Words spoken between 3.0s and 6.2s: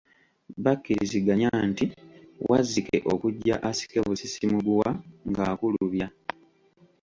okujja asikebusisi muguwa ng’akulubya.